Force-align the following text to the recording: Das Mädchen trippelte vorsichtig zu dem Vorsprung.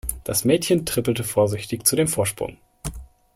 Das 0.23 0.45
Mädchen 0.45 0.83
trippelte 0.87 1.23
vorsichtig 1.23 1.85
zu 1.85 1.95
dem 1.95 2.07
Vorsprung. 2.07 2.57